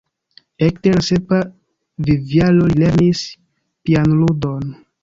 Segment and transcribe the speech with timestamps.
[0.67, 1.41] Ekde la sepa
[2.09, 3.23] vivjaro li lernis
[3.87, 4.71] pianludon.